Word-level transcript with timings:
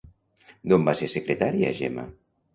D'on 0.71 0.87
va 0.87 0.95
ser 1.01 1.11
secretària 1.17 1.71
Gemma? 1.83 2.09